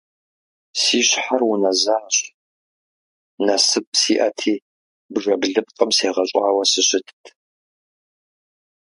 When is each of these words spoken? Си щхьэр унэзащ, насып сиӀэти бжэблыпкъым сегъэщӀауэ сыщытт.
Си 0.81 0.99
щхьэр 1.07 1.41
унэзащ, 1.51 2.15
насып 3.45 3.87
сиӀэти 4.01 4.53
бжэблыпкъым 5.13 5.89
сегъэщӀауэ 5.97 6.63
сыщытт. 6.71 7.23